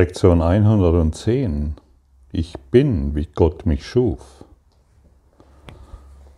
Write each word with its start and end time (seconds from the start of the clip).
Lektion 0.00 0.40
110. 0.40 1.74
Ich 2.32 2.54
bin, 2.70 3.14
wie 3.14 3.26
Gott 3.26 3.66
mich 3.66 3.84
schuf. 3.84 4.46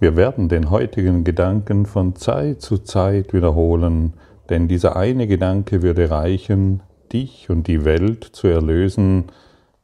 Wir 0.00 0.16
werden 0.16 0.48
den 0.48 0.68
heutigen 0.68 1.22
Gedanken 1.22 1.86
von 1.86 2.16
Zeit 2.16 2.60
zu 2.60 2.78
Zeit 2.78 3.32
wiederholen, 3.32 4.14
denn 4.48 4.66
dieser 4.66 4.96
eine 4.96 5.28
Gedanke 5.28 5.80
würde 5.80 6.10
reichen, 6.10 6.82
dich 7.12 7.50
und 7.50 7.68
die 7.68 7.84
Welt 7.84 8.24
zu 8.24 8.48
erlösen, 8.48 9.26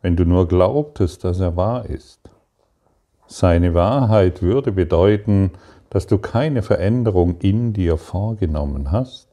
wenn 0.03 0.17
du 0.17 0.25
nur 0.25 0.49
glaubtest, 0.49 1.23
dass 1.23 1.39
er 1.39 1.55
wahr 1.57 1.87
ist. 1.87 2.19
Seine 3.29 3.75
Wahrheit 3.75 4.43
würde 4.43 4.73
bedeuten, 4.73 5.53
dass 5.89 6.09
du 6.09 6.19
keine 6.19 6.63
Veränderung 6.63 7.37
in 7.43 7.75
dir 7.75 7.97
vorgenommen 7.97 8.91
hast, 8.91 9.29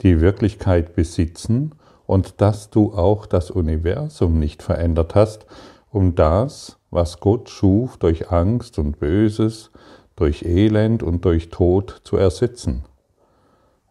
die 0.00 0.22
Wirklichkeit 0.22 0.96
besitzen 0.96 1.72
und 2.06 2.40
dass 2.40 2.70
du 2.70 2.92
auch 2.92 3.26
das 3.26 3.50
Universum 3.50 4.38
nicht 4.38 4.62
verändert 4.62 5.14
hast, 5.14 5.46
um 5.90 6.14
das, 6.14 6.78
was 6.90 7.20
Gott 7.20 7.48
schuf, 7.48 7.96
durch 7.96 8.30
Angst 8.30 8.78
und 8.78 8.98
Böses, 8.98 9.70
durch 10.16 10.42
Elend 10.42 11.02
und 11.02 11.24
durch 11.24 11.50
Tod 11.50 12.00
zu 12.04 12.16
ersetzen. 12.16 12.84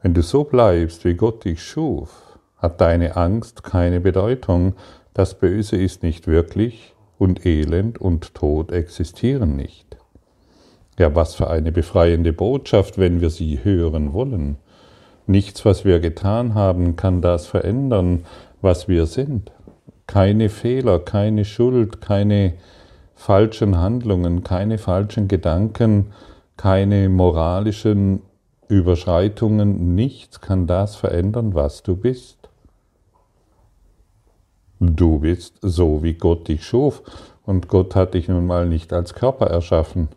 Wenn 0.02 0.14
du 0.14 0.22
so 0.22 0.44
bleibst, 0.44 1.06
wie 1.06 1.16
Gott 1.16 1.46
dich 1.46 1.64
schuf, 1.64 2.38
hat 2.58 2.82
deine 2.82 3.16
Angst 3.16 3.64
keine 3.64 4.00
Bedeutung, 4.00 4.76
das 5.14 5.36
Böse 5.36 5.78
ist 5.78 6.04
nicht 6.04 6.28
wirklich 6.28 6.94
und 7.18 7.46
Elend 7.46 8.00
und 8.00 8.34
Tod 8.36 8.72
existieren 8.72 9.56
nicht. 9.56 9.98
Ja, 10.98 11.16
was 11.16 11.36
für 11.36 11.50
eine 11.50 11.72
befreiende 11.72 12.34
Botschaft, 12.34 12.98
wenn 12.98 13.22
wir 13.22 13.30
sie 13.30 13.64
hören 13.64 14.14
wollen. 14.14 14.58
Nichts, 15.26 15.64
was 15.66 15.86
wir 15.86 16.00
getan 16.00 16.54
haben, 16.54 16.96
kann 16.96 17.22
das 17.22 17.48
verändern, 17.48 18.26
was 18.62 18.88
wir 18.88 19.06
sind. 19.06 19.52
Keine 20.08 20.50
Fehler, 20.50 21.00
keine 21.00 21.46
Schuld, 21.46 22.02
keine 22.02 22.54
falschen 23.16 23.78
Handlungen, 23.78 24.44
keine 24.44 24.78
falschen 24.78 25.28
Gedanken, 25.28 26.12
keine 26.58 27.08
moralischen 27.10 28.22
Überschreitungen, 28.68 29.96
nichts 29.96 30.42
kann 30.42 30.68
das 30.68 30.96
verändern, 30.96 31.54
was 31.54 31.84
du 31.84 31.96
bist. 31.96 32.50
Du 34.80 35.20
bist 35.20 35.58
so, 35.62 36.04
wie 36.04 36.16
Gott 36.16 36.48
dich 36.48 36.66
schuf, 36.66 37.02
und 37.46 37.68
Gott 37.68 37.96
hat 37.96 38.14
dich 38.14 38.28
nun 38.28 38.46
mal 38.46 38.68
nicht 38.68 38.92
als 38.94 39.14
Körper 39.14 39.48
erschaffen. 39.48 40.10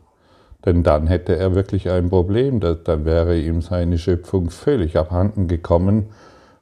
Denn 0.66 0.82
dann 0.82 1.06
hätte 1.06 1.36
er 1.36 1.54
wirklich 1.54 1.88
ein 1.90 2.10
Problem, 2.10 2.58
dann 2.58 3.04
wäre 3.04 3.38
ihm 3.38 3.62
seine 3.62 3.98
Schöpfung 3.98 4.50
völlig 4.50 4.98
abhanden 4.98 5.46
gekommen. 5.46 6.06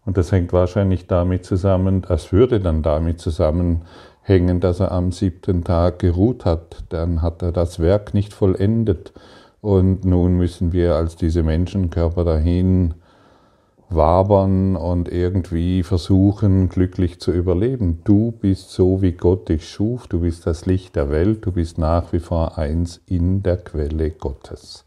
Und 0.04 0.18
das 0.18 0.30
hängt 0.30 0.52
wahrscheinlich 0.52 1.06
damit 1.06 1.46
zusammen, 1.46 2.02
das 2.02 2.30
würde 2.30 2.60
dann 2.60 2.82
damit 2.82 3.18
zusammenhängen, 3.18 4.60
dass 4.60 4.80
er 4.80 4.92
am 4.92 5.10
siebten 5.10 5.64
Tag 5.64 6.00
geruht 6.00 6.44
hat. 6.44 6.84
Dann 6.90 7.22
hat 7.22 7.40
er 7.42 7.50
das 7.50 7.80
Werk 7.80 8.12
nicht 8.12 8.34
vollendet. 8.34 9.14
Und 9.62 10.04
nun 10.04 10.36
müssen 10.36 10.74
wir 10.74 10.96
als 10.96 11.16
diese 11.16 11.42
Menschenkörper 11.42 12.24
dahin 12.24 12.92
wabern 13.90 14.76
und 14.76 15.08
irgendwie 15.08 15.82
versuchen, 15.82 16.68
glücklich 16.68 17.20
zu 17.20 17.32
überleben. 17.32 18.00
Du 18.04 18.32
bist 18.32 18.70
so, 18.70 19.02
wie 19.02 19.12
Gott 19.12 19.48
dich 19.48 19.68
schuf, 19.68 20.06
du 20.06 20.20
bist 20.20 20.46
das 20.46 20.66
Licht 20.66 20.96
der 20.96 21.10
Welt, 21.10 21.44
du 21.46 21.52
bist 21.52 21.78
nach 21.78 22.12
wie 22.12 22.20
vor 22.20 22.58
eins 22.58 23.00
in 23.06 23.42
der 23.42 23.58
Quelle 23.58 24.10
Gottes. 24.10 24.84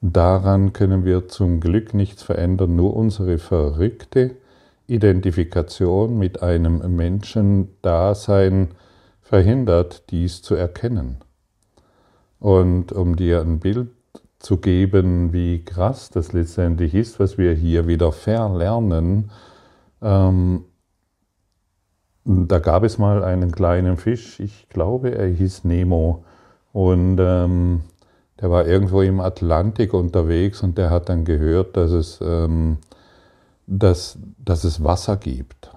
Daran 0.00 0.72
können 0.72 1.04
wir 1.04 1.28
zum 1.28 1.60
Glück 1.60 1.92
nichts 1.92 2.22
verändern, 2.22 2.76
nur 2.76 2.96
unsere 2.96 3.38
verrückte 3.38 4.36
Identifikation 4.86 6.18
mit 6.18 6.42
einem 6.42 6.96
Menschen-Dasein 6.96 8.68
verhindert, 9.20 10.10
dies 10.10 10.42
zu 10.42 10.54
erkennen. 10.54 11.18
Und 12.38 12.92
um 12.92 13.16
dir 13.16 13.42
ein 13.42 13.60
Bild 13.60 13.88
zu 14.40 14.56
geben, 14.56 15.32
wie 15.32 15.64
krass 15.64 16.10
das 16.10 16.32
letztendlich 16.32 16.94
ist, 16.94 17.20
was 17.20 17.38
wir 17.38 17.52
hier 17.52 17.86
wieder 17.86 18.10
verlernen. 18.10 19.30
Ähm, 20.02 20.64
da 22.24 22.58
gab 22.58 22.82
es 22.82 22.98
mal 22.98 23.22
einen 23.22 23.52
kleinen 23.52 23.96
Fisch, 23.96 24.40
ich 24.40 24.68
glaube, 24.68 25.14
er 25.14 25.28
hieß 25.28 25.64
Nemo, 25.64 26.24
und 26.72 27.18
ähm, 27.20 27.82
der 28.40 28.50
war 28.50 28.66
irgendwo 28.66 29.02
im 29.02 29.20
Atlantik 29.20 29.92
unterwegs 29.92 30.62
und 30.62 30.78
der 30.78 30.90
hat 30.90 31.08
dann 31.08 31.24
gehört, 31.24 31.76
dass 31.76 31.90
es, 31.90 32.20
ähm, 32.22 32.78
dass, 33.66 34.18
dass 34.38 34.64
es 34.64 34.82
Wasser 34.82 35.16
gibt. 35.16 35.70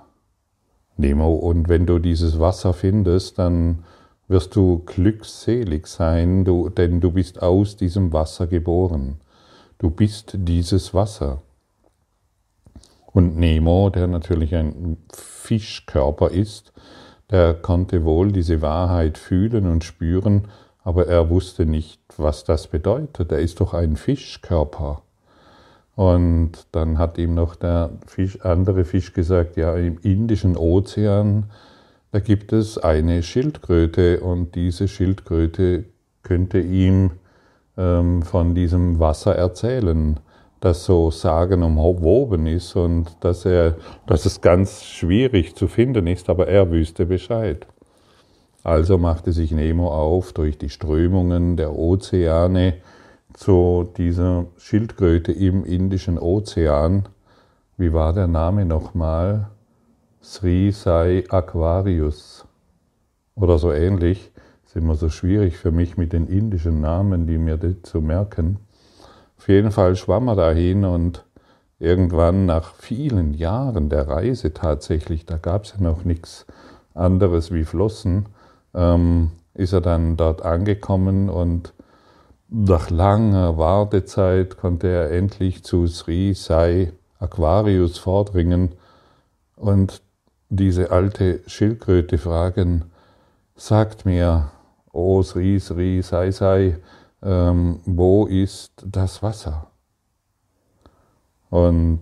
Nemo, 0.95 1.33
und 1.33 1.67
wenn 1.67 1.85
du 1.85 1.99
dieses 1.99 2.39
Wasser 2.39 2.73
findest, 2.73 3.39
dann 3.39 3.83
wirst 4.27 4.55
du 4.55 4.83
glückselig 4.85 5.87
sein, 5.87 6.45
du, 6.45 6.69
denn 6.69 7.01
du 7.01 7.11
bist 7.11 7.41
aus 7.41 7.75
diesem 7.75 8.13
Wasser 8.13 8.47
geboren. 8.47 9.17
Du 9.77 9.89
bist 9.89 10.35
dieses 10.37 10.93
Wasser. 10.93 11.41
Und 13.05 13.37
Nemo, 13.37 13.89
der 13.89 14.07
natürlich 14.07 14.55
ein 14.55 14.97
Fischkörper 15.13 16.31
ist, 16.31 16.73
der 17.29 17.53
konnte 17.53 18.03
wohl 18.03 18.31
diese 18.31 18.61
Wahrheit 18.61 19.17
fühlen 19.17 19.67
und 19.67 19.83
spüren, 19.83 20.47
aber 20.83 21.07
er 21.07 21.29
wusste 21.29 21.65
nicht, 21.65 22.01
was 22.17 22.43
das 22.43 22.67
bedeutet. 22.67 23.31
Er 23.31 23.39
ist 23.39 23.59
doch 23.59 23.73
ein 23.73 23.95
Fischkörper. 23.95 25.01
Und 25.95 26.51
dann 26.71 26.97
hat 26.97 27.17
ihm 27.17 27.35
noch 27.35 27.55
der 27.55 27.91
Fisch, 28.07 28.41
andere 28.41 28.83
Fisch 28.83 29.13
gesagt, 29.13 29.57
ja, 29.57 29.75
im 29.75 29.99
Indischen 29.99 30.57
Ozean 30.57 31.51
da 32.13 32.19
gibt 32.19 32.53
es 32.53 32.77
eine 32.77 33.23
Schildkröte 33.23 34.19
und 34.19 34.53
diese 34.53 34.87
Schildkröte 34.87 35.85
könnte 36.21 36.59
ihm 36.59 37.09
ähm, 37.75 38.21
von 38.21 38.53
diesem 38.53 38.99
Wasser 38.99 39.35
erzählen, 39.35 40.19
das 40.59 40.85
so 40.85 41.09
sagenumwoben 41.09 42.45
ist 42.45 42.75
und 42.75 43.17
dass, 43.21 43.45
er, 43.45 43.77
dass 44.05 44.27
es 44.27 44.41
ganz 44.41 44.83
schwierig 44.83 45.55
zu 45.55 45.67
finden 45.67 46.05
ist, 46.05 46.29
aber 46.29 46.47
er 46.47 46.69
wüsste 46.69 47.07
Bescheid. 47.07 47.65
Also 48.63 48.99
machte 48.99 49.31
sich 49.31 49.51
Nemo 49.51 49.87
auf 49.87 50.33
durch 50.33 50.59
die 50.59 50.69
Strömungen 50.69 51.57
der 51.57 51.75
Ozeane 51.75 52.75
zu 53.33 53.89
dieser 53.97 54.45
Schildkröte 54.57 55.31
im 55.31 55.65
Indischen 55.65 56.19
Ozean. 56.19 57.09
Wie 57.75 57.91
war 57.91 58.13
der 58.13 58.27
Name 58.27 58.65
nochmal? 58.65 59.49
Sri 60.25 60.71
Sai 60.71 61.25
Aquarius 61.27 62.45
oder 63.35 63.57
so 63.57 63.73
ähnlich. 63.73 64.31
ist 64.65 64.77
immer 64.77 64.95
so 64.95 65.09
schwierig 65.09 65.57
für 65.57 65.71
mich 65.71 65.97
mit 65.97 66.13
den 66.13 66.27
indischen 66.27 66.79
Namen, 66.79 67.27
die 67.27 67.37
mir 67.37 67.59
zu 67.83 67.99
merken. 67.99 68.57
Auf 69.37 69.49
jeden 69.49 69.71
Fall 69.71 69.97
schwamm 69.97 70.29
er 70.29 70.37
dahin 70.37 70.85
und 70.85 71.25
irgendwann 71.77 72.45
nach 72.45 72.73
vielen 72.75 73.33
Jahren 73.33 73.89
der 73.89 74.07
Reise 74.07 74.53
tatsächlich, 74.53 75.25
da 75.25 75.37
gab 75.37 75.65
es 75.65 75.73
ja 75.73 75.81
noch 75.81 76.05
nichts 76.05 76.45
anderes 76.93 77.51
wie 77.51 77.65
Flossen, 77.65 78.27
ähm, 78.73 79.31
ist 79.53 79.73
er 79.73 79.81
dann 79.81 80.15
dort 80.15 80.41
angekommen 80.41 81.29
und 81.29 81.73
nach 82.47 82.89
langer 82.89 83.57
Wartezeit 83.57 84.55
konnte 84.55 84.87
er 84.87 85.11
endlich 85.11 85.65
zu 85.65 85.85
Sri 85.85 86.33
Sai 86.33 86.93
Aquarius 87.19 87.97
vordringen 87.97 88.69
und 89.57 90.01
diese 90.55 90.91
alte 90.91 91.41
Schildkröte 91.47 92.17
fragen, 92.17 92.85
sagt 93.55 94.05
mir, 94.05 94.51
O 94.91 95.23
Sri 95.23 95.59
Sri 95.59 96.01
Sai 96.03 96.31
Sai, 96.31 96.77
ähm, 97.23 97.79
wo 97.85 98.27
ist 98.27 98.71
das 98.85 99.23
Wasser? 99.23 99.71
Und 101.49 102.01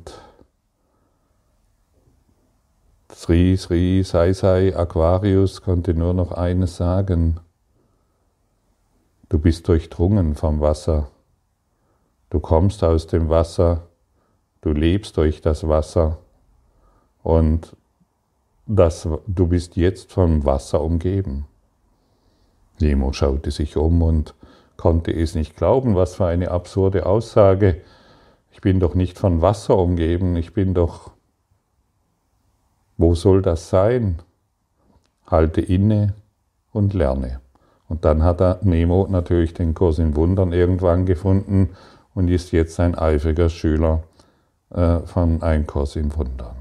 Sri 3.14 3.56
Sri 3.56 4.04
Sai 4.04 4.34
Sai 4.34 4.76
Aquarius 4.76 5.62
konnte 5.62 5.94
nur 5.94 6.14
noch 6.14 6.34
eines 6.34 6.76
sagen, 6.76 7.40
du 9.30 9.40
bist 9.40 9.68
durchdrungen 9.70 10.36
vom 10.36 10.60
Wasser, 10.60 11.10
du 12.30 12.42
kommst 12.42 12.84
aus 12.84 13.08
dem 13.08 13.30
Wasser, 13.30 13.88
du 14.60 14.72
lebst 14.72 15.16
durch 15.16 15.40
das 15.40 15.68
Wasser. 15.68 16.18
Und 17.24 17.76
dass 18.76 19.08
du 19.28 19.48
bist 19.48 19.76
jetzt 19.76 20.12
vom 20.12 20.46
Wasser 20.46 20.82
umgeben. 20.82 21.46
Nemo 22.80 23.12
schaute 23.12 23.52
sich 23.52 23.76
um 23.76 24.02
und 24.02 24.34
konnte 24.78 25.12
es 25.12 25.36
nicht 25.36 25.58
glauben, 25.58 25.96
was 25.96 26.16
für 26.16 26.26
eine 26.26 26.52
absurde 26.52 27.06
Aussage. 27.06 27.82
Ich 28.52 28.62
bin 28.62 28.80
doch 28.80 28.96
nicht 28.96 29.20
von 29.20 29.42
Wasser 29.42 29.78
umgeben, 29.78 30.36
ich 30.36 30.54
bin 30.54 30.74
doch... 30.74 31.12
Wo 32.98 33.14
soll 33.16 33.42
das 33.42 33.70
sein? 33.70 34.20
Halte 35.28 35.62
inne 35.62 36.14
und 36.72 36.94
lerne. 36.94 37.42
Und 37.90 38.06
dann 38.06 38.24
hat 38.24 38.42
er 38.42 38.60
Nemo 38.62 39.08
natürlich 39.10 39.54
den 39.54 39.74
Kurs 39.74 40.00
in 40.00 40.16
Wundern 40.16 40.54
irgendwann 40.54 41.06
gefunden 41.06 41.72
und 42.14 42.30
ist 42.30 42.52
jetzt 42.52 42.80
ein 42.80 42.96
eifriger 42.96 43.50
Schüler 43.50 44.04
äh, 44.70 45.00
von 45.00 45.42
Ein 45.42 45.68
Kurs 45.68 45.96
in 45.96 46.16
Wundern. 46.16 46.61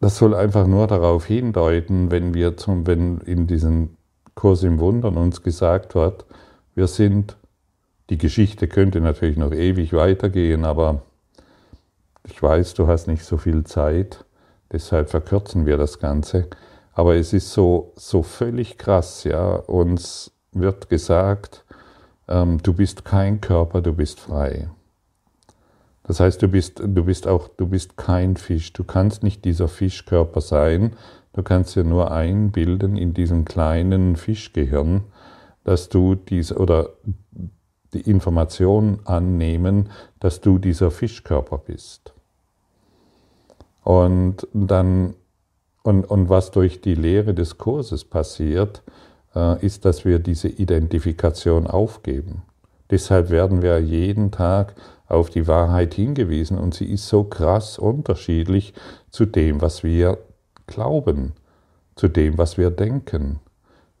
Das 0.00 0.18
soll 0.18 0.34
einfach 0.34 0.66
nur 0.66 0.86
darauf 0.86 1.26
hindeuten, 1.26 2.10
wenn 2.10 2.34
wir 2.34 2.56
zum, 2.56 2.86
wenn 2.86 3.18
in 3.18 3.46
diesem 3.46 3.96
Kurs 4.34 4.62
im 4.62 4.78
Wundern 4.78 5.16
uns 5.16 5.42
gesagt 5.42 5.94
wird, 5.94 6.26
wir 6.74 6.86
sind, 6.86 7.36
die 8.10 8.18
Geschichte 8.18 8.68
könnte 8.68 9.00
natürlich 9.00 9.38
noch 9.38 9.52
ewig 9.52 9.92
weitergehen, 9.94 10.64
aber 10.64 11.02
ich 12.24 12.42
weiß, 12.42 12.74
du 12.74 12.86
hast 12.86 13.06
nicht 13.06 13.24
so 13.24 13.38
viel 13.38 13.64
Zeit, 13.64 14.24
deshalb 14.70 15.08
verkürzen 15.08 15.64
wir 15.64 15.76
das 15.78 15.98
Ganze. 15.98 16.48
Aber 16.92 17.14
es 17.14 17.32
ist 17.32 17.52
so, 17.52 17.92
so 17.96 18.22
völlig 18.22 18.78
krass, 18.78 19.24
ja. 19.24 19.56
Uns 19.56 20.32
wird 20.52 20.88
gesagt, 20.88 21.64
ähm, 22.28 22.58
du 22.62 22.72
bist 22.72 23.04
kein 23.04 23.40
Körper, 23.40 23.82
du 23.82 23.92
bist 23.92 24.18
frei. 24.18 24.68
Das 26.06 26.20
heißt, 26.20 26.40
du 26.40 26.48
bist, 26.48 26.78
du 26.78 27.04
bist 27.04 27.26
auch, 27.26 27.48
du 27.48 27.66
bist 27.66 27.96
kein 27.96 28.36
Fisch. 28.36 28.72
Du 28.72 28.84
kannst 28.84 29.24
nicht 29.24 29.44
dieser 29.44 29.66
Fischkörper 29.66 30.40
sein. 30.40 30.92
Du 31.32 31.42
kannst 31.42 31.74
dir 31.74 31.84
nur 31.84 32.12
einbilden 32.12 32.96
in 32.96 33.12
diesem 33.12 33.44
kleinen 33.44 34.14
Fischgehirn, 34.14 35.02
dass 35.64 35.88
du 35.88 36.14
dies 36.14 36.52
oder 36.52 36.90
die 37.92 38.02
Information 38.02 39.00
annehmen, 39.04 39.90
dass 40.20 40.40
du 40.40 40.58
dieser 40.58 40.90
Fischkörper 40.92 41.58
bist. 41.58 42.14
Und 43.82 44.46
dann, 44.52 45.14
und, 45.82 46.04
und 46.04 46.28
was 46.28 46.52
durch 46.52 46.80
die 46.80 46.94
Lehre 46.94 47.34
des 47.34 47.58
Kurses 47.58 48.04
passiert, 48.04 48.82
äh, 49.34 49.64
ist, 49.64 49.84
dass 49.84 50.04
wir 50.04 50.20
diese 50.20 50.48
Identifikation 50.48 51.66
aufgeben. 51.66 52.42
Deshalb 52.90 53.30
werden 53.30 53.62
wir 53.62 53.80
jeden 53.80 54.30
Tag 54.30 54.74
auf 55.08 55.30
die 55.30 55.46
Wahrheit 55.46 55.94
hingewiesen 55.94 56.58
und 56.58 56.74
sie 56.74 56.86
ist 56.86 57.08
so 57.08 57.24
krass 57.24 57.78
unterschiedlich 57.78 58.74
zu 59.10 59.24
dem, 59.24 59.60
was 59.60 59.84
wir 59.84 60.18
glauben, 60.66 61.32
zu 61.94 62.08
dem, 62.08 62.38
was 62.38 62.58
wir 62.58 62.70
denken. 62.70 63.40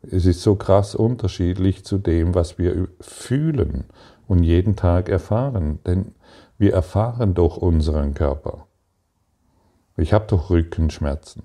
Es 0.02 0.26
ist 0.26 0.42
so 0.42 0.54
krass 0.54 0.94
unterschiedlich 0.94 1.84
zu 1.84 1.98
dem, 1.98 2.34
was 2.34 2.58
wir 2.58 2.88
fühlen 3.00 3.84
und 4.28 4.42
jeden 4.42 4.76
Tag 4.76 5.08
erfahren, 5.08 5.78
denn 5.86 6.14
wir 6.58 6.72
erfahren 6.74 7.34
doch 7.34 7.56
unseren 7.56 8.14
Körper. 8.14 8.66
Ich 9.96 10.12
habe 10.12 10.26
doch 10.28 10.50
Rückenschmerzen, 10.50 11.42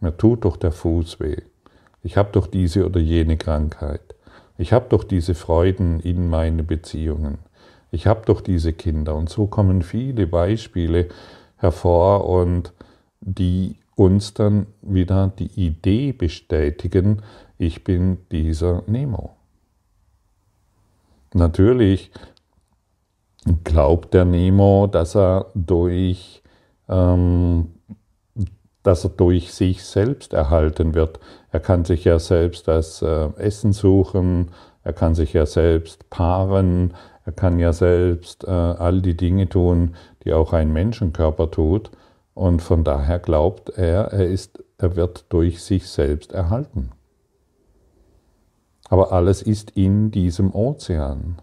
mir 0.00 0.16
tut 0.16 0.44
doch 0.44 0.56
der 0.56 0.72
Fuß 0.72 1.20
weh, 1.20 1.42
ich 2.02 2.16
habe 2.16 2.30
doch 2.32 2.46
diese 2.46 2.86
oder 2.86 3.00
jene 3.00 3.36
Krankheit, 3.36 4.14
ich 4.56 4.72
habe 4.72 4.86
doch 4.88 5.04
diese 5.04 5.34
Freuden 5.34 6.00
in 6.00 6.28
meine 6.28 6.62
Beziehungen, 6.62 7.38
ich 7.92 8.06
habe 8.06 8.22
doch 8.24 8.40
diese 8.40 8.72
Kinder. 8.72 9.14
Und 9.14 9.28
so 9.28 9.46
kommen 9.46 9.82
viele 9.82 10.26
Beispiele 10.26 11.08
hervor 11.58 12.26
und 12.26 12.72
die 13.20 13.76
uns 13.94 14.34
dann 14.34 14.66
wieder 14.80 15.30
die 15.38 15.50
Idee 15.54 16.12
bestätigen, 16.12 17.22
ich 17.58 17.84
bin 17.84 18.18
dieser 18.32 18.82
Nemo. 18.86 19.36
Natürlich 21.34 22.10
glaubt 23.62 24.14
der 24.14 24.24
Nemo, 24.24 24.88
dass 24.90 25.14
er 25.14 25.46
durch, 25.54 26.42
ähm, 26.88 27.74
dass 28.82 29.04
er 29.04 29.10
durch 29.10 29.52
sich 29.52 29.84
selbst 29.84 30.32
erhalten 30.32 30.94
wird. 30.94 31.20
Er 31.50 31.60
kann 31.60 31.84
sich 31.84 32.04
ja 32.04 32.18
selbst 32.18 32.66
das 32.68 33.02
äh, 33.02 33.28
Essen 33.36 33.72
suchen, 33.72 34.50
er 34.82 34.92
kann 34.92 35.14
sich 35.14 35.32
ja 35.32 35.46
selbst 35.46 36.10
paaren, 36.10 36.94
er 37.24 37.32
kann 37.32 37.58
ja 37.58 37.72
selbst 37.72 38.44
äh, 38.44 38.50
all 38.50 39.00
die 39.00 39.16
Dinge 39.16 39.48
tun, 39.48 39.94
die 40.24 40.32
auch 40.32 40.52
ein 40.52 40.72
Menschenkörper 40.72 41.50
tut. 41.50 41.90
Und 42.34 42.62
von 42.62 42.82
daher 42.82 43.18
glaubt 43.18 43.70
er, 43.70 44.12
er, 44.12 44.26
ist, 44.26 44.64
er 44.78 44.96
wird 44.96 45.26
durch 45.28 45.62
sich 45.62 45.88
selbst 45.88 46.32
erhalten. 46.32 46.90
Aber 48.88 49.12
alles 49.12 49.42
ist 49.42 49.70
in 49.72 50.10
diesem 50.10 50.54
Ozean. 50.54 51.40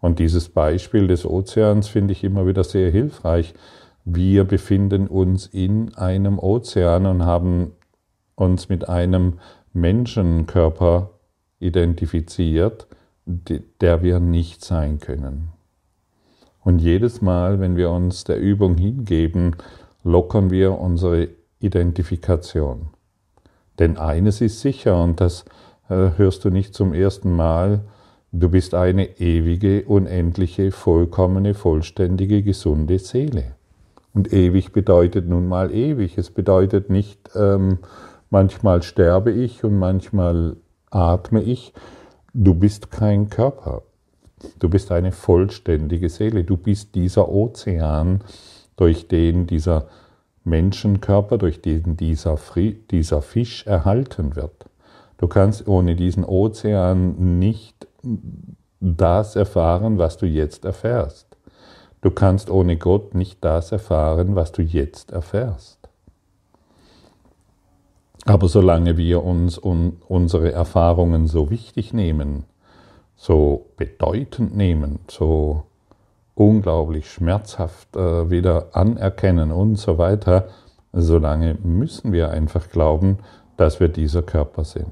Und 0.00 0.18
dieses 0.18 0.48
Beispiel 0.48 1.06
des 1.06 1.26
Ozeans 1.26 1.88
finde 1.88 2.12
ich 2.12 2.24
immer 2.24 2.46
wieder 2.46 2.64
sehr 2.64 2.90
hilfreich. 2.90 3.54
Wir 4.04 4.44
befinden 4.44 5.08
uns 5.08 5.46
in 5.46 5.94
einem 5.96 6.38
Ozean 6.38 7.06
und 7.06 7.24
haben 7.24 7.72
uns 8.36 8.68
mit 8.68 8.88
einem 8.88 9.40
Menschenkörper 9.72 11.10
identifiziert, 11.58 12.86
der 13.26 14.02
wir 14.02 14.20
nicht 14.20 14.64
sein 14.64 15.00
können. 15.00 15.48
Und 16.62 16.78
jedes 16.80 17.20
Mal, 17.22 17.60
wenn 17.60 17.76
wir 17.76 17.90
uns 17.90 18.24
der 18.24 18.38
Übung 18.38 18.76
hingeben, 18.76 19.56
lockern 20.04 20.50
wir 20.50 20.78
unsere 20.78 21.28
Identifikation. 21.60 22.88
Denn 23.78 23.98
eines 23.98 24.40
ist 24.40 24.60
sicher, 24.60 25.02
und 25.02 25.20
das 25.20 25.44
äh, 25.88 26.10
hörst 26.16 26.44
du 26.44 26.50
nicht 26.50 26.74
zum 26.74 26.94
ersten 26.94 27.34
Mal, 27.34 27.82
du 28.32 28.48
bist 28.48 28.74
eine 28.74 29.18
ewige, 29.20 29.84
unendliche, 29.84 30.70
vollkommene, 30.70 31.54
vollständige, 31.54 32.42
gesunde 32.42 32.98
Seele. 32.98 33.54
Und 34.14 34.32
ewig 34.32 34.72
bedeutet 34.72 35.28
nun 35.28 35.46
mal 35.46 35.72
ewig. 35.72 36.16
Es 36.16 36.30
bedeutet 36.30 36.88
nicht, 36.88 37.30
ähm, 37.34 37.78
manchmal 38.30 38.82
sterbe 38.82 39.30
ich 39.30 39.62
und 39.62 39.78
manchmal 39.78 40.56
atme 40.90 41.42
ich, 41.42 41.74
Du 42.38 42.52
bist 42.52 42.90
kein 42.90 43.30
Körper. 43.30 43.80
Du 44.58 44.68
bist 44.68 44.92
eine 44.92 45.10
vollständige 45.10 46.10
Seele. 46.10 46.44
Du 46.44 46.58
bist 46.58 46.94
dieser 46.94 47.30
Ozean, 47.30 48.20
durch 48.76 49.08
den 49.08 49.46
dieser 49.46 49.86
Menschenkörper, 50.44 51.38
durch 51.38 51.62
den 51.62 51.96
dieser, 51.96 52.38
dieser 52.90 53.22
Fisch 53.22 53.66
erhalten 53.66 54.36
wird. 54.36 54.66
Du 55.16 55.28
kannst 55.28 55.66
ohne 55.66 55.96
diesen 55.96 56.26
Ozean 56.26 57.38
nicht 57.38 57.88
das 58.80 59.34
erfahren, 59.34 59.96
was 59.96 60.18
du 60.18 60.26
jetzt 60.26 60.66
erfährst. 60.66 61.38
Du 62.02 62.10
kannst 62.10 62.50
ohne 62.50 62.76
Gott 62.76 63.14
nicht 63.14 63.42
das 63.42 63.72
erfahren, 63.72 64.36
was 64.36 64.52
du 64.52 64.60
jetzt 64.60 65.10
erfährst. 65.10 65.75
Aber 68.26 68.48
solange 68.48 68.96
wir 68.96 69.24
uns 69.24 69.56
und 69.56 69.98
unsere 70.08 70.52
Erfahrungen 70.52 71.28
so 71.28 71.48
wichtig 71.48 71.92
nehmen, 71.92 72.44
so 73.14 73.66
bedeutend 73.76 74.56
nehmen, 74.56 74.98
so 75.08 75.62
unglaublich 76.34 77.08
schmerzhaft 77.08 77.96
äh, 77.96 78.28
wieder 78.28 78.68
anerkennen 78.72 79.52
und 79.52 79.76
so 79.76 79.96
weiter, 79.96 80.48
solange 80.92 81.54
müssen 81.62 82.12
wir 82.12 82.30
einfach 82.30 82.68
glauben, 82.68 83.18
dass 83.56 83.80
wir 83.80 83.88
dieser 83.88 84.22
Körper 84.22 84.64
sind. 84.64 84.90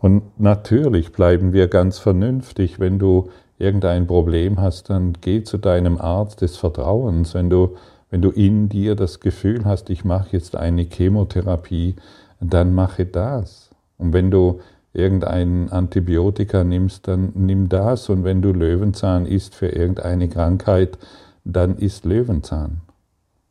Und 0.00 0.38
natürlich 0.38 1.12
bleiben 1.12 1.52
wir 1.52 1.68
ganz 1.68 1.98
vernünftig, 1.98 2.78
wenn 2.78 2.98
du 2.98 3.30
irgendein 3.58 4.06
Problem 4.06 4.60
hast, 4.60 4.90
dann 4.90 5.14
geh 5.20 5.44
zu 5.44 5.58
deinem 5.58 5.98
Arzt 5.98 6.40
des 6.40 6.56
Vertrauens. 6.56 7.34
Wenn 7.34 7.50
du 7.50 7.76
wenn 8.10 8.22
du 8.22 8.30
in 8.30 8.68
dir 8.68 8.96
das 8.96 9.20
Gefühl 9.20 9.64
hast, 9.64 9.88
ich 9.90 10.04
mache 10.04 10.30
jetzt 10.32 10.56
eine 10.56 10.82
Chemotherapie, 10.82 11.94
dann 12.40 12.74
mache 12.74 13.06
das. 13.06 13.70
Und 13.98 14.12
wenn 14.12 14.30
du 14.30 14.60
irgendein 14.92 15.70
Antibiotika 15.70 16.64
nimmst, 16.64 17.06
dann 17.06 17.32
nimm 17.34 17.68
das. 17.68 18.08
Und 18.08 18.24
wenn 18.24 18.42
du 18.42 18.52
Löwenzahn 18.52 19.26
isst 19.26 19.54
für 19.54 19.68
irgendeine 19.68 20.28
Krankheit, 20.28 20.98
dann 21.44 21.76
isst 21.76 22.04
Löwenzahn. 22.04 22.80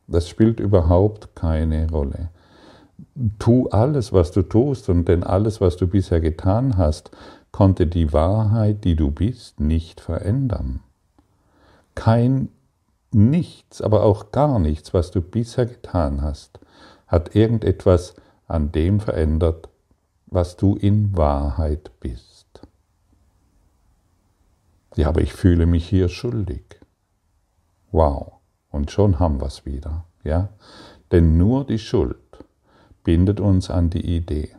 Das 0.07 0.27
spielt 0.27 0.59
überhaupt 0.59 1.35
keine 1.35 1.89
Rolle. 1.89 2.29
Tu 3.37 3.67
alles, 3.69 4.11
was 4.11 4.31
du 4.31 4.41
tust, 4.41 4.89
und 4.89 5.07
denn 5.07 5.23
alles, 5.23 5.61
was 5.61 5.77
du 5.77 5.87
bisher 5.87 6.19
getan 6.19 6.77
hast, 6.77 7.11
konnte 7.51 7.87
die 7.87 8.11
Wahrheit, 8.11 8.83
die 8.83 8.95
du 8.95 9.11
bist, 9.11 9.59
nicht 9.59 10.01
verändern. 10.01 10.81
Kein 11.95 12.49
Nichts, 13.11 13.81
aber 13.81 14.03
auch 14.03 14.31
gar 14.31 14.59
nichts, 14.59 14.93
was 14.93 15.09
du 15.09 15.21
bisher 15.21 15.65
getan 15.65 16.21
hast, 16.21 16.59
hat 17.07 17.35
irgendetwas 17.35 18.13
an 18.47 18.71
dem 18.71 18.99
verändert, 18.99 19.69
was 20.27 20.57
du 20.57 20.75
in 20.75 21.17
Wahrheit 21.17 21.91
bist. 21.99 22.61
Ja, 24.95 25.09
aber 25.09 25.21
ich 25.21 25.33
fühle 25.33 25.65
mich 25.65 25.87
hier 25.87 26.07
schuldig. 26.07 26.79
Wow, 27.91 28.33
und 28.69 28.91
schon 28.91 29.19
haben 29.19 29.41
wir 29.41 29.47
es 29.47 29.65
wieder, 29.65 30.05
ja? 30.23 30.49
Denn 31.11 31.37
nur 31.37 31.65
die 31.65 31.79
Schuld 31.79 32.17
bindet 33.03 33.39
uns 33.39 33.71
an 33.71 33.89
die 33.89 34.15
Idee. 34.15 34.55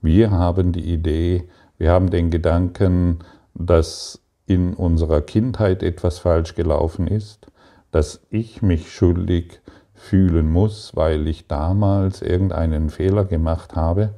Wir 0.00 0.30
haben 0.30 0.72
die 0.72 0.92
Idee, 0.92 1.48
wir 1.78 1.90
haben 1.90 2.10
den 2.10 2.30
Gedanken, 2.30 3.20
dass 3.54 4.20
in 4.46 4.74
unserer 4.74 5.20
Kindheit 5.20 5.82
etwas 5.82 6.20
falsch 6.20 6.54
gelaufen 6.54 7.08
ist 7.08 7.48
dass 7.92 8.26
ich 8.30 8.62
mich 8.62 8.92
schuldig 8.92 9.60
fühlen 9.94 10.50
muss, 10.50 10.96
weil 10.96 11.28
ich 11.28 11.46
damals 11.46 12.22
irgendeinen 12.22 12.90
Fehler 12.90 13.24
gemacht 13.24 13.76
habe 13.76 14.14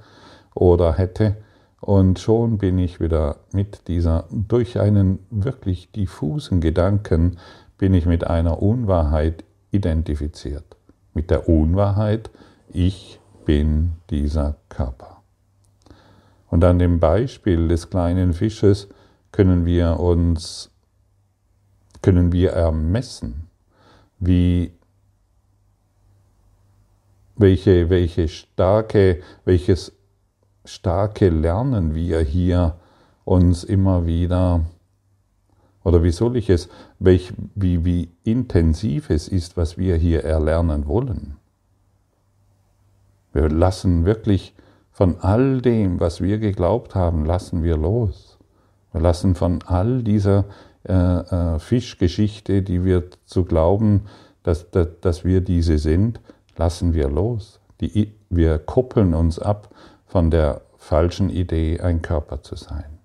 oder 0.55 0.95
hätte. 0.95 1.37
Und 1.81 2.19
schon 2.19 2.57
bin 2.57 2.79
ich 2.79 2.99
wieder 3.01 3.37
mit 3.53 3.89
dieser, 3.89 4.25
durch 4.31 4.81
einen 4.81 5.19
wirklich 5.29 5.93
diffusen 5.93 6.63
Gedanken, 6.63 7.37
bin 7.77 7.93
ich 7.93 8.07
mit 8.07 8.27
einer 8.27 8.63
Unwahrheit 8.63 9.45
identifiziert. 9.71 10.65
mit 11.17 11.31
der 11.31 11.49
Unwahrheit, 11.49 12.31
ich 12.73 13.21
bin 13.45 13.93
dieser 14.11 14.57
Körper. 14.69 15.23
Und 16.49 16.65
an 16.65 16.79
dem 16.79 16.99
Beispiel 16.99 17.69
des 17.69 17.89
kleinen 17.89 18.33
Fisches 18.33 18.89
können 19.31 19.65
wir 19.65 20.01
uns, 20.01 20.73
können 22.03 22.33
wir 22.33 22.51
ermessen, 22.51 23.44
wie, 24.27 24.73
welche, 27.37 27.91
welche 27.91 28.29
starke, 28.29 29.23
welches 29.45 29.93
starke 30.65 31.29
Lernen 31.29 31.95
wir 31.95 32.21
hier 32.21 32.77
uns 33.25 33.65
immer 33.65 34.07
wieder, 34.07 34.65
oder 35.83 36.03
wie 36.03 36.11
soll 36.11 36.37
ich 36.37 36.51
es, 36.51 36.69
welch, 36.99 37.33
wie, 37.55 37.85
wie 37.85 38.11
intensiv 38.23 39.11
es 39.11 39.29
ist, 39.29 39.57
was 39.57 39.77
wir 39.77 39.97
hier 39.97 40.25
erlernen 40.25 40.87
wollen. 40.87 41.37
Wir 43.33 43.49
lassen 43.49 44.05
wirklich 44.05 44.55
von 44.91 45.19
all 45.21 45.61
dem, 45.61 45.99
was 46.01 46.21
wir 46.21 46.39
geglaubt 46.39 46.95
haben, 46.95 47.25
lassen 47.27 47.63
wir 47.63 47.77
los. 47.77 48.39
Wir 48.93 49.01
lassen 49.01 49.35
von 49.35 49.61
all 49.67 50.05
dieser 50.05 50.45
äh, 50.89 50.93
äh, 50.93 51.59
Fischgeschichte, 51.59 52.63
die 52.63 52.85
wir 52.85 53.05
zu 53.25 53.45
glauben, 53.45 54.03
dass, 54.43 54.71
dass, 54.71 54.89
dass 55.01 55.25
wir 55.25 55.41
diese 55.41 55.79
sind, 55.79 56.21
lassen 56.57 56.95
wir 56.95 57.09
los. 57.09 57.61
Die, 57.81 58.13
wir 58.31 58.59
koppeln 58.59 59.15
uns 59.15 59.39
ab 59.39 59.71
von 60.07 60.31
der 60.31 60.61
falschen 60.77 61.31
Idee, 61.31 61.81
ein 61.81 62.03
Körper 62.03 62.43
zu 62.43 62.57
sein. 62.57 62.99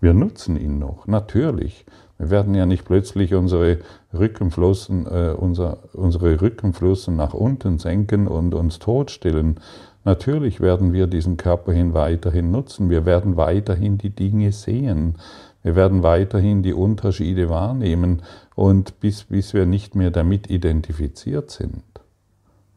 Wir 0.00 0.14
nutzen 0.14 0.56
ihn 0.56 0.78
noch, 0.78 1.06
natürlich. 1.06 1.86
Wir 2.18 2.30
werden 2.30 2.54
ja 2.54 2.66
nicht 2.66 2.84
plötzlich 2.84 3.34
unsere 3.34 3.78
Rückenflossen, 4.12 5.06
äh, 5.06 5.34
unser, 5.36 5.78
unsere 5.92 6.40
Rückenflossen 6.40 7.16
nach 7.16 7.34
unten 7.34 7.78
senken 7.78 8.28
und 8.28 8.54
uns 8.54 8.78
totstellen. 8.78 9.60
Natürlich 10.04 10.60
werden 10.60 10.92
wir 10.92 11.06
diesen 11.06 11.36
Körper 11.36 11.72
hin 11.72 11.94
weiterhin 11.94 12.50
nutzen. 12.50 12.90
Wir 12.90 13.06
werden 13.06 13.36
weiterhin 13.36 13.98
die 13.98 14.10
Dinge 14.10 14.52
sehen. 14.52 15.16
Wir 15.64 15.76
werden 15.76 16.02
weiterhin 16.02 16.62
die 16.62 16.74
Unterschiede 16.74 17.48
wahrnehmen 17.48 18.20
und 18.54 19.00
bis, 19.00 19.24
bis 19.24 19.54
wir 19.54 19.64
nicht 19.64 19.94
mehr 19.94 20.10
damit 20.10 20.50
identifiziert 20.50 21.50
sind. 21.50 21.82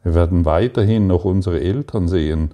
Wir 0.04 0.16
werden 0.16 0.46
weiterhin 0.46 1.06
noch 1.06 1.26
unsere 1.26 1.60
Eltern 1.60 2.08
sehen. 2.08 2.52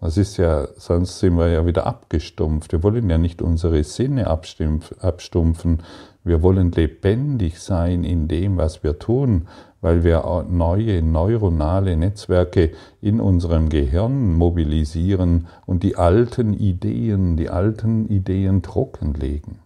Das 0.00 0.16
ist 0.16 0.36
ja, 0.36 0.68
sonst 0.76 1.18
sind 1.18 1.36
wir 1.36 1.48
ja 1.48 1.66
wieder 1.66 1.84
abgestumpft. 1.84 2.70
Wir 2.70 2.84
wollen 2.84 3.10
ja 3.10 3.18
nicht 3.18 3.42
unsere 3.42 3.82
Sinne 3.82 4.28
abstumpfen. 4.28 5.82
Wir 6.22 6.42
wollen 6.42 6.70
lebendig 6.70 7.58
sein 7.58 8.04
in 8.04 8.28
dem, 8.28 8.58
was 8.58 8.84
wir 8.84 9.00
tun, 9.00 9.48
weil 9.80 10.04
wir 10.04 10.46
neue 10.48 11.02
neuronale 11.02 11.96
Netzwerke 11.96 12.70
in 13.00 13.20
unserem 13.20 13.68
Gehirn 13.68 14.34
mobilisieren 14.34 15.48
und 15.66 15.82
die 15.82 15.96
alten 15.96 16.54
Ideen, 16.54 17.36
die 17.36 17.50
alten 17.50 18.06
Ideen 18.06 18.62
trockenlegen. 18.62 19.61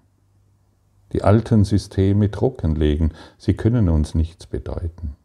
Die 1.16 1.24
alten 1.24 1.64
Systeme 1.64 2.30
trockenlegen. 2.30 3.14
Sie 3.38 3.54
können 3.54 3.88
uns 3.88 4.14
nichts 4.14 4.44
bedeuten. 4.44 5.16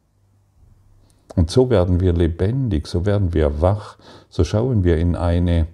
Und 1.36 1.52
so 1.52 1.70
werden 1.70 2.00
wir 2.00 2.14
lebendig, 2.14 2.88
so 2.88 3.06
werden 3.06 3.34
wir 3.34 3.60
wach, 3.60 3.98
so 4.30 4.46
schauen 4.46 4.86
wir 4.86 4.96
in 4.96 5.18
eine, 5.18 5.68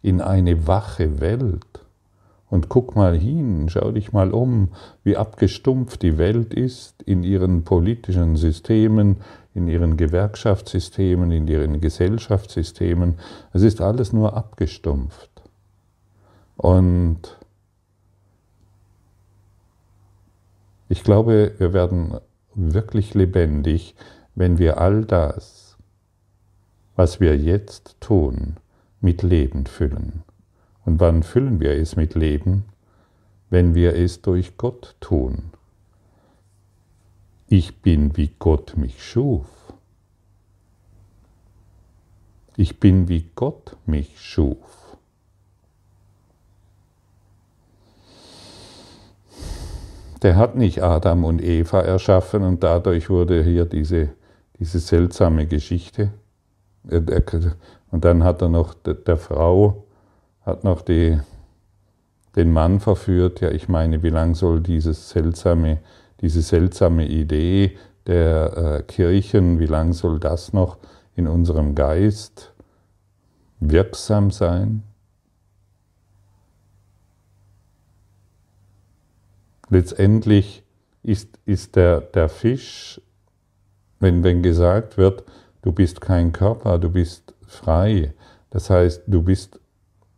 in 0.00 0.20
eine 0.20 0.68
wache 0.68 1.18
Welt. 1.18 1.80
Und 2.48 2.68
guck 2.68 2.94
mal 2.94 3.18
hin, 3.18 3.68
schau 3.68 3.90
dich 3.90 4.12
mal 4.12 4.30
um, 4.30 4.68
wie 5.02 5.16
abgestumpft 5.16 6.02
die 6.02 6.18
Welt 6.18 6.54
ist 6.54 7.02
in 7.02 7.24
ihren 7.24 7.64
politischen 7.64 8.36
Systemen, 8.36 9.16
in 9.54 9.66
ihren 9.66 9.96
Gewerkschaftssystemen, 9.96 11.32
in 11.32 11.48
ihren 11.48 11.80
Gesellschaftssystemen. 11.80 13.14
Es 13.52 13.62
ist 13.62 13.80
alles 13.80 14.12
nur 14.12 14.36
abgestumpft. 14.36 15.30
Und 16.56 17.37
ich 20.88 21.04
glaube, 21.04 21.54
wir 21.58 21.72
werden 21.72 22.18
wirklich 22.54 23.14
lebendig, 23.14 23.94
wenn 24.34 24.58
wir 24.58 24.80
all 24.80 25.04
das, 25.04 25.76
was 26.96 27.20
wir 27.20 27.36
jetzt 27.36 27.96
tun, 28.00 28.56
mit 29.00 29.22
Leben 29.22 29.66
füllen. 29.66 30.22
Und 30.84 31.00
wann 31.00 31.22
füllen 31.22 31.60
wir 31.60 31.72
es 31.72 31.96
mit 31.96 32.14
Leben? 32.14 32.64
Wenn 33.50 33.74
wir 33.74 33.94
es 33.94 34.22
durch 34.22 34.56
Gott 34.56 34.96
tun. 35.00 35.50
Ich 37.46 37.80
bin, 37.80 38.16
wie 38.16 38.30
Gott 38.38 38.76
mich 38.76 39.02
schuf. 39.02 39.46
Ich 42.56 42.80
bin, 42.80 43.08
wie 43.08 43.30
Gott 43.34 43.76
mich 43.86 44.20
schuf. 44.20 44.87
Der 50.22 50.36
hat 50.36 50.56
nicht 50.56 50.82
Adam 50.82 51.24
und 51.24 51.42
Eva 51.42 51.80
erschaffen 51.80 52.42
und 52.42 52.62
dadurch 52.62 53.08
wurde 53.08 53.42
hier 53.42 53.64
diese 53.64 54.10
diese 54.58 54.80
seltsame 54.80 55.46
Geschichte. 55.46 56.10
Und 56.84 58.04
dann 58.04 58.24
hat 58.24 58.42
er 58.42 58.48
noch 58.48 58.74
der 58.74 59.16
Frau, 59.16 59.84
hat 60.42 60.64
noch 60.64 60.82
die, 60.82 61.18
den 62.36 62.52
Mann 62.52 62.80
verführt. 62.80 63.40
Ja, 63.40 63.50
ich 63.50 63.68
meine, 63.68 64.02
wie 64.02 64.10
lange 64.10 64.34
soll 64.34 64.60
dieses 64.60 65.10
seltsame, 65.10 65.78
diese 66.20 66.42
seltsame 66.42 67.06
Idee 67.06 67.76
der 68.06 68.56
äh, 68.56 68.82
Kirchen, 68.82 69.58
wie 69.58 69.66
lange 69.66 69.92
soll 69.92 70.18
das 70.18 70.52
noch 70.52 70.78
in 71.14 71.28
unserem 71.28 71.74
Geist 71.74 72.52
wirksam 73.60 74.30
sein? 74.30 74.82
Letztendlich 79.70 80.62
ist, 81.02 81.38
ist 81.44 81.76
der, 81.76 82.00
der 82.00 82.28
Fisch 82.28 83.00
wenn, 84.00 84.22
wenn 84.22 84.42
gesagt 84.42 84.96
wird, 84.96 85.24
du 85.62 85.72
bist 85.72 86.00
kein 86.00 86.32
Körper, 86.32 86.78
du 86.78 86.90
bist 86.90 87.34
frei, 87.46 88.14
das 88.50 88.70
heißt, 88.70 89.02
du 89.06 89.22
bist 89.22 89.60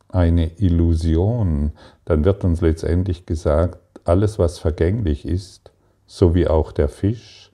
eine 0.09 0.51
Illusion, 0.59 1.73
dann 2.05 2.25
wird 2.25 2.45
uns 2.45 2.61
letztendlich 2.61 3.27
gesagt, 3.27 3.79
alles, 4.05 4.39
was 4.39 4.59
vergänglich 4.59 5.27
ist, 5.27 5.71
so 6.07 6.35
wie 6.35 6.49
auch 6.49 6.73
der 6.73 6.89
Fisch, 6.89 7.53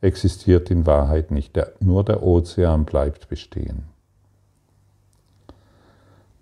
existiert 0.00 0.70
in 0.70 0.86
Wahrheit 0.86 1.30
nicht. 1.30 1.54
Der, 1.56 1.72
nur 1.80 2.04
der 2.04 2.22
Ozean 2.22 2.86
bleibt 2.86 3.28
bestehen. 3.28 3.84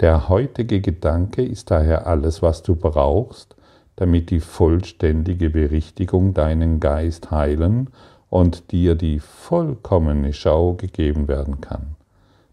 Der 0.01 0.29
heutige 0.29 0.81
Gedanke 0.81 1.45
ist 1.45 1.73
daher 1.73 2.07
alles, 2.07 2.41
was 2.41 2.63
du 2.63 2.77
brauchst, 2.77 3.57
damit 3.99 4.31
die 4.31 4.39
vollständige 4.39 5.51
Berichtigung 5.51 6.33
deinen 6.33 6.79
Geist 6.79 7.33
heilen 7.33 7.89
und 8.31 8.71
dir 8.71 8.95
die 8.95 9.19
vollkommene 9.19 10.33
Schau 10.33 10.75
gegeben 10.75 11.27
werden 11.27 11.61
kann, 11.61 11.97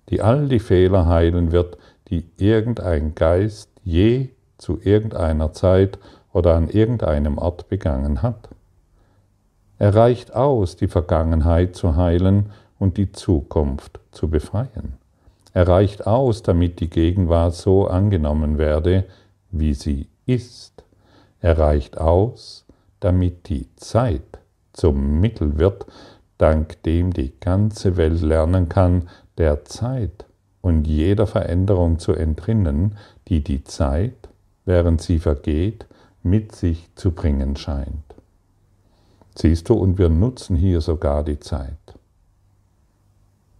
die 0.09 0.21
all 0.21 0.47
die 0.47 0.59
Fehler 0.59 1.05
heilen 1.05 1.51
wird, 1.51 1.77
die 2.07 2.25
irgendein 2.37 3.13
Geist 3.13 3.69
je 3.83 4.29
zu 4.57 4.79
irgendeiner 4.81 5.53
Zeit 5.53 5.99
oder 6.33 6.55
an 6.55 6.67
irgendeinem 6.67 7.37
Ort 7.37 7.69
begangen 7.69 8.23
hat. 8.23 8.49
Er 9.77 9.93
reicht 9.93 10.33
aus, 10.33 10.77
die 10.77 10.87
Vergangenheit 10.87 11.75
zu 11.75 11.95
heilen 11.95 12.47
und 12.79 12.97
die 12.97 13.11
Zukunft 13.11 13.99
zu 14.09 14.29
befreien. 14.29 14.93
Er 15.53 15.67
reicht 15.67 16.07
aus, 16.07 16.41
damit 16.41 16.79
die 16.79 16.89
Gegenwart 16.89 17.53
so 17.53 17.85
angenommen 17.85 18.57
werde, 18.57 19.05
wie 19.51 19.75
sie 19.75 20.07
ist. 20.25 20.85
Er 21.39 21.58
reicht 21.58 21.98
aus, 21.98 22.65
damit 23.00 23.50
die 23.50 23.68
Zeit 23.75 24.39
zum 24.74 25.20
Mittel 25.20 25.58
wird, 25.58 25.86
dank 26.38 26.82
dem 26.84 27.13
die 27.13 27.34
ganze 27.39 27.98
Welt 27.98 28.22
lernen 28.22 28.70
kann, 28.70 29.10
der 29.38 29.65
Zeit 29.65 30.25
und 30.62 30.88
jeder 30.88 31.27
Veränderung 31.27 32.00
zu 32.00 32.13
entrinnen, 32.13 32.98
die 33.27 33.44
die 33.44 33.63
Zeit, 33.63 34.30
während 34.65 35.01
sie 35.01 35.20
vergeht, 35.20 35.86
mit 36.24 36.56
sich 36.56 36.89
zu 36.96 37.12
bringen 37.12 37.56
scheint. 37.56 38.15
Siehst 39.38 39.70
du, 39.70 39.75
und 39.75 39.98
wir 39.98 40.10
nutzen 40.10 40.56
hier 40.56 40.82
sogar 40.82 41.24
die 41.24 41.39
Zeit. 41.39 41.77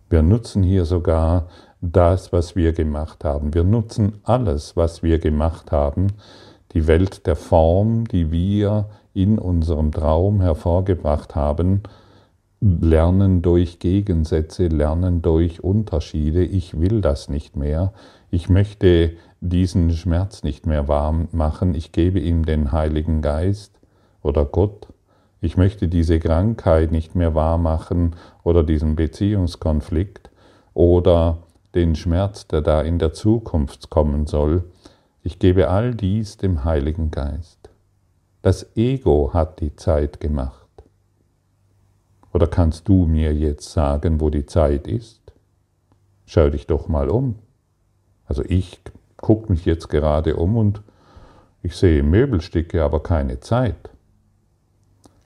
Wir 0.10 0.22
nutzen 0.22 0.64
hier 0.64 0.86
sogar 0.86 1.48
das, 1.82 2.32
was 2.32 2.56
wir 2.56 2.74
gemacht 2.74 3.24
haben. 3.24 3.54
Wir 3.54 3.64
nutzen 3.64 4.20
alles, 4.24 4.76
was 4.76 5.04
wir 5.04 5.20
gemacht 5.20 5.72
haben, 5.72 6.08
die 6.76 6.88
Welt 6.88 7.26
der 7.26 7.38
Form, 7.38 8.06
die 8.06 8.32
wir 8.32 8.90
in 9.14 9.40
unserem 9.40 9.92
Traum 9.92 10.42
hervorgebracht 10.42 11.34
haben, 11.34 11.82
lernen 12.60 13.42
durch 13.42 13.80
Gegensätze, 13.80 14.68
lernen 14.68 15.22
durch 15.22 15.64
Unterschiede. 15.64 16.44
Ich 16.44 16.80
will 16.80 17.00
das 17.02 17.30
nicht 17.30 17.56
mehr. 17.56 17.94
Ich 18.30 18.50
möchte 18.50 19.14
diesen 19.40 19.92
Schmerz 19.92 20.44
nicht 20.44 20.66
mehr 20.66 20.88
warm 20.88 21.30
machen. 21.32 21.76
Ich 21.76 21.94
gebe 21.94 22.20
ihm 22.20 22.46
den 22.46 22.74
Heiligen 22.74 23.22
Geist 23.22 23.80
oder 24.22 24.44
Gott. 24.44 24.88
Ich 25.40 25.56
möchte 25.56 25.88
diese 25.88 26.20
Krankheit 26.20 26.92
nicht 26.92 27.16
mehr 27.16 27.36
wahrmachen 27.36 28.16
oder 28.44 28.64
diesen 28.64 28.96
Beziehungskonflikt 28.96 30.30
oder 30.74 31.38
den 31.74 31.96
Schmerz, 31.96 32.48
der 32.48 32.62
da 32.62 32.82
in 32.82 33.00
der 33.00 33.14
Zukunft 33.14 33.90
kommen 33.90 34.28
soll. 34.28 34.66
Ich 35.28 35.40
gebe 35.40 35.70
all 35.70 35.96
dies 35.96 36.38
dem 36.38 36.66
Heiligen 36.66 37.10
Geist. 37.10 37.72
Das 38.44 38.78
Ego 38.78 39.32
hat 39.34 39.60
die 39.60 39.76
Zeit 39.76 40.20
gemacht. 40.20 40.68
Oder 42.32 42.46
kannst 42.46 42.88
du 42.88 43.08
mir 43.08 43.34
jetzt 43.34 43.72
sagen, 43.72 44.22
wo 44.22 44.30
die 44.30 44.46
Zeit 44.46 44.86
ist? 44.88 45.34
Schau 46.28 46.52
dich 46.52 46.68
doch 46.68 46.88
mal 46.88 47.10
um. 47.10 47.40
Also 48.28 48.44
ich 48.48 48.80
gucke 49.18 49.52
mich 49.52 49.66
jetzt 49.66 49.90
gerade 49.90 50.36
um 50.36 50.58
und 50.58 50.84
ich 51.64 51.76
sehe 51.76 52.04
Möbelstücke, 52.04 52.84
aber 52.84 53.02
keine 53.02 53.40
Zeit. 53.40 53.90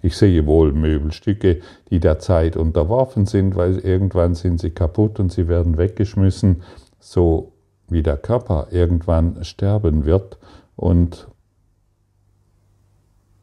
Ich 0.01 0.15
sehe 0.15 0.45
wohl 0.45 0.71
Möbelstücke, 0.71 1.59
die 1.89 1.99
der 1.99 2.19
Zeit 2.19 2.55
unterworfen 2.55 3.25
sind, 3.25 3.57
weil 3.57 3.79
irgendwann 3.79 4.33
sind 4.33 4.61
sie 4.61 4.71
kaputt 4.71 5.19
und 5.19 5.29
sie 5.29 5.49
werden 5.49 5.77
weggeschmissen, 5.77 6.63
so 7.01 7.51
wie 7.91 8.03
der 8.03 8.17
Körper 8.17 8.67
irgendwann 8.71 9.43
sterben 9.43 10.05
wird 10.05 10.37
und 10.75 11.27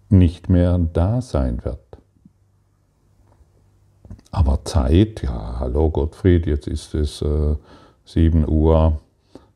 nicht 0.09 0.49
mehr 0.49 0.79
da 0.79 1.21
sein 1.21 1.65
wird. 1.65 1.81
Aber 4.31 4.65
Zeit, 4.65 5.23
ja, 5.23 5.57
hallo 5.61 5.91
Gottfried, 5.91 6.47
jetzt 6.47 6.69
ist 6.69 6.95
es 6.95 7.23
äh, 7.23 7.57
7 8.05 8.47
Uhr 8.49 9.01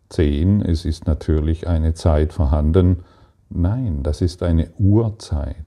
10, 0.08 0.62
es 0.62 0.84
ist 0.84 1.06
natürlich 1.06 1.68
eine 1.68 1.94
Zeit 1.94 2.32
vorhanden. 2.32 3.04
Nein, 3.48 4.02
das 4.02 4.20
ist 4.20 4.42
eine 4.42 4.70
Uhrzeit. 4.78 5.66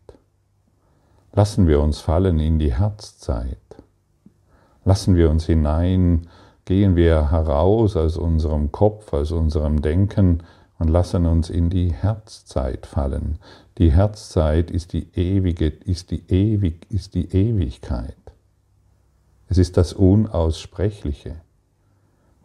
Lassen 1.34 1.68
wir 1.68 1.82
uns 1.82 2.00
fallen 2.00 2.40
in 2.40 2.60
die 2.60 2.74
Herzzeit. 2.74 3.58
Lassen 4.86 5.16
wir 5.16 5.30
uns 5.30 5.46
hinein, 5.46 6.28
gehen 6.66 6.96
wir 6.96 7.32
heraus 7.32 7.96
aus 7.98 8.18
unserem 8.18 8.72
Kopf, 8.72 9.14
aus 9.14 9.32
unserem 9.32 9.82
Denken 9.82 10.44
und 10.80 10.90
lassen 10.90 11.26
uns 11.26 11.50
in 11.50 11.70
die 11.70 11.92
Herzzeit 11.92 12.86
fallen. 12.86 13.40
Die 13.78 13.92
Herzzeit 13.92 14.72
ist 14.72 14.94
die 14.94 15.08
ewige, 15.16 15.68
ist 15.68 16.12
die 16.12 16.24
ewig, 16.30 16.86
ist 16.90 17.16
die 17.16 17.30
Ewigkeit. 17.36 18.16
Es 19.50 19.58
ist 19.58 19.78
das 19.78 19.94
Unaussprechliche. 19.94 21.36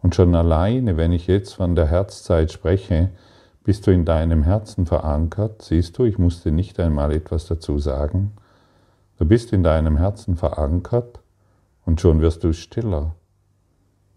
Und 0.01 0.15
schon 0.15 0.35
alleine, 0.35 0.97
wenn 0.97 1.11
ich 1.11 1.27
jetzt 1.27 1.53
von 1.53 1.75
der 1.75 1.87
Herzzeit 1.87 2.51
spreche, 2.51 3.09
bist 3.63 3.85
du 3.85 3.91
in 3.91 4.05
deinem 4.05 4.43
Herzen 4.43 4.85
verankert. 4.85 5.61
Siehst 5.61 5.97
du, 5.97 6.05
ich 6.05 6.17
musste 6.17 6.51
nicht 6.51 6.79
einmal 6.79 7.11
etwas 7.11 7.45
dazu 7.47 7.77
sagen. 7.77 8.31
Du 9.17 9.25
bist 9.25 9.51
in 9.51 9.63
deinem 9.63 9.97
Herzen 9.97 10.37
verankert 10.37 11.19
und 11.85 11.99
schon 11.99 12.21
wirst 12.21 12.43
du 12.43 12.53
stiller. 12.53 13.15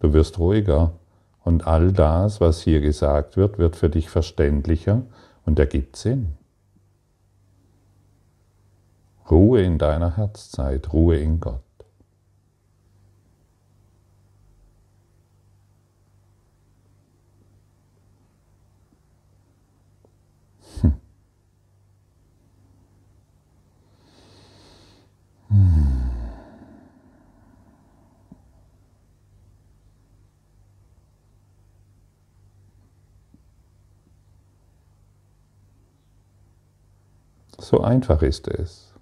Du 0.03 0.13
wirst 0.13 0.41
ruhiger 0.41 0.95
und 1.45 1.69
all 1.69 1.93
das, 1.93 2.41
was 2.41 2.61
hier 2.61 2.81
gesagt 2.81 3.37
wird, 3.37 3.59
wird 3.59 3.77
für 3.77 3.89
dich 3.89 4.11
verständlicher 4.11 5.03
und 5.47 5.61
ergibt 5.61 5.95
Sinn. 5.95 6.33
Ruhe 9.31 9.63
in 9.63 9.79
deiner 9.79 10.17
Herzzeit, 10.17 10.93
Ruhe 10.93 11.19
in 11.19 11.39
Gott. 11.39 11.63
So 37.73 37.81
einfach 37.81 38.21
ist 38.21 38.49
es. 38.49 38.93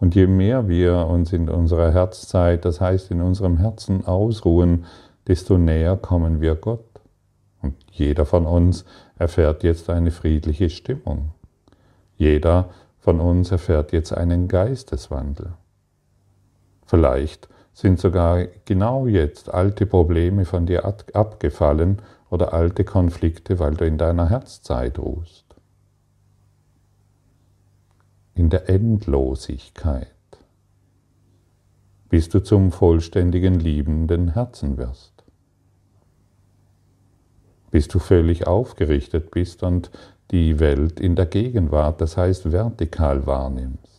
Und 0.00 0.16
je 0.16 0.26
mehr 0.26 0.66
wir 0.66 1.06
uns 1.06 1.32
in 1.32 1.48
unserer 1.48 1.92
Herzzeit, 1.92 2.64
das 2.64 2.80
heißt 2.80 3.12
in 3.12 3.22
unserem 3.22 3.58
Herzen 3.58 4.04
ausruhen, 4.04 4.86
desto 5.28 5.56
näher 5.56 5.96
kommen 5.96 6.40
wir 6.40 6.56
Gott. 6.56 6.84
Und 7.62 7.76
jeder 7.92 8.26
von 8.26 8.44
uns 8.44 8.84
erfährt 9.20 9.62
jetzt 9.62 9.88
eine 9.88 10.10
friedliche 10.10 10.68
Stimmung. 10.68 11.30
Jeder 12.16 12.70
von 12.98 13.20
uns 13.20 13.52
erfährt 13.52 13.92
jetzt 13.92 14.12
einen 14.12 14.48
Geisteswandel. 14.48 15.52
Vielleicht 16.86 17.48
sind 17.72 18.00
sogar 18.00 18.46
genau 18.64 19.06
jetzt 19.06 19.54
alte 19.54 19.86
Probleme 19.86 20.44
von 20.44 20.66
dir 20.66 20.84
abgefallen 20.84 22.02
oder 22.30 22.52
alte 22.52 22.82
Konflikte, 22.82 23.60
weil 23.60 23.74
du 23.74 23.86
in 23.86 23.96
deiner 23.96 24.28
Herzzeit 24.28 24.98
ruhst. 24.98 25.47
In 28.38 28.48
der 28.48 28.70
Endlosigkeit, 28.70 30.08
bis 32.08 32.28
du 32.28 32.40
zum 32.40 32.72
vollständigen 32.72 33.58
liebenden 33.58 34.28
Herzen 34.28 34.78
wirst. 34.78 35.24
Bis 37.70 37.88
du 37.88 37.98
völlig 37.98 38.46
aufgerichtet 38.46 39.30
bist 39.32 39.62
und 39.62 39.90
die 40.30 40.60
Welt 40.60 41.00
in 41.00 41.16
der 41.16 41.26
Gegenwart, 41.26 42.00
das 42.00 42.16
heißt 42.16 42.50
vertikal 42.52 43.26
wahrnimmst 43.26 43.98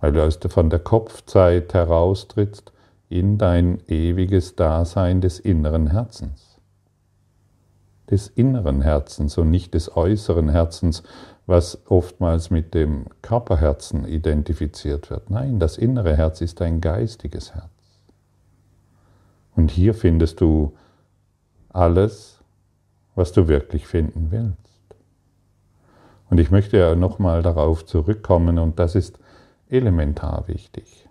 weil 0.00 0.12
du 0.12 0.48
von 0.48 0.70
der 0.70 0.78
Kopfzeit 0.78 1.74
heraustrittst 1.74 2.72
in 3.08 3.38
dein 3.38 3.80
ewiges 3.88 4.54
Dasein 4.54 5.20
des 5.20 5.40
inneren 5.40 5.88
Herzens. 5.88 6.60
Des 8.10 8.28
inneren 8.28 8.82
Herzens 8.82 9.36
und 9.38 9.50
nicht 9.50 9.74
des 9.74 9.96
äußeren 9.96 10.50
Herzens, 10.50 11.02
was 11.48 11.78
oftmals 11.86 12.50
mit 12.50 12.74
dem 12.74 13.06
Körperherzen 13.22 14.06
identifiziert 14.06 15.08
wird. 15.08 15.30
Nein, 15.30 15.58
das 15.58 15.78
innere 15.78 16.14
Herz 16.14 16.42
ist 16.42 16.60
ein 16.60 16.82
geistiges 16.82 17.54
Herz. 17.54 17.70
Und 19.56 19.70
hier 19.70 19.94
findest 19.94 20.42
du 20.42 20.76
alles, 21.70 22.42
was 23.14 23.32
du 23.32 23.48
wirklich 23.48 23.86
finden 23.86 24.30
willst. 24.30 24.58
Und 26.28 26.38
ich 26.38 26.50
möchte 26.50 26.76
ja 26.76 26.94
nochmal 26.94 27.42
darauf 27.42 27.86
zurückkommen, 27.86 28.58
und 28.58 28.78
das 28.78 28.94
ist 28.94 29.18
elementar 29.70 30.48
wichtig. 30.48 31.08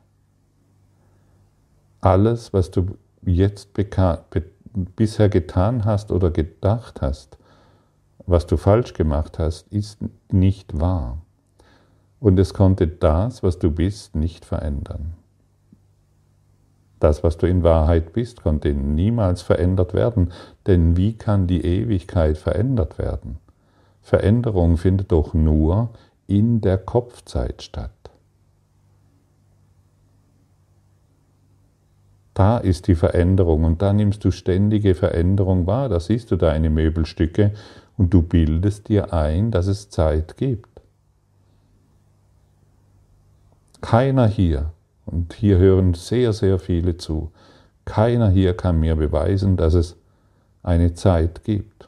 Alles, 2.00 2.54
was 2.54 2.70
du 2.70 2.96
jetzt 3.24 3.70
bisher 3.74 5.30
getan 5.30 5.84
hast 5.84 6.12
oder 6.12 6.30
gedacht 6.30 7.02
hast, 7.02 7.40
was 8.28 8.46
du 8.46 8.58
falsch 8.58 8.94
gemacht 8.94 9.40
hast, 9.40 9.68
ist 9.70 10.00
nicht 10.32 10.80
wahr. 10.80 11.20
Und 12.20 12.38
es 12.38 12.54
konnte 12.54 12.88
das, 12.88 13.42
was 13.42 13.58
du 13.58 13.72
bist, 13.72 14.16
nicht 14.16 14.46
verändern. 14.46 15.14
Das, 17.00 17.24
was 17.24 17.38
du 17.38 17.48
in 17.48 17.64
Wahrheit 17.64 18.14
bist, 18.14 18.42
konnte 18.42 18.74
niemals 18.74 19.42
verändert 19.42 19.94
werden, 19.94 20.34
denn 20.66 20.98
wie 20.98 21.14
kann 21.14 21.48
die 21.48 21.64
Ewigkeit 21.64 22.38
verändert 22.38 22.98
werden? 22.98 23.38
Veränderung 24.02 24.78
findet 24.78 25.12
doch 25.12 25.34
nur 25.34 25.90
in 26.28 26.60
der 26.60 26.78
Kopfzeit 26.78 27.62
statt. 27.62 27.92
Da 32.34 32.58
ist 32.58 32.88
die 32.88 32.96
Veränderung 32.96 33.64
und 33.64 33.82
da 33.82 33.94
nimmst 33.94 34.24
du 34.24 34.32
ständige 34.32 34.96
Veränderung 34.96 35.66
wahr. 35.66 35.90
Da 35.90 36.00
siehst 36.00 36.30
du 36.30 36.36
deine 36.36 36.70
Möbelstücke 36.70 37.54
und 37.98 38.14
du 38.14 38.22
bildest 38.22 38.88
dir 38.88 39.14
ein, 39.14 39.52
dass 39.52 39.68
es 39.68 39.90
Zeit 39.90 40.38
gibt. 40.38 40.82
Keiner 43.82 44.28
hier, 44.28 44.72
und 45.06 45.34
hier 45.34 45.58
hören 45.58 45.94
sehr, 45.94 46.34
sehr 46.34 46.60
viele 46.60 46.98
zu, 46.98 47.32
keiner 47.86 48.30
hier 48.30 48.56
kann 48.56 48.80
mir 48.80 48.96
beweisen, 48.96 49.58
dass 49.58 49.74
es 49.74 49.96
eine 50.62 50.94
Zeit 50.94 51.44
gibt. 51.44 51.88